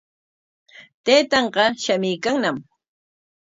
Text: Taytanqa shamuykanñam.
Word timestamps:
Taytanqa 1.05 1.63
shamuykanñam. 1.83 2.57